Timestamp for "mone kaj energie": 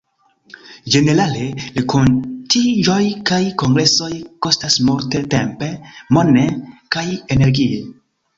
6.19-7.79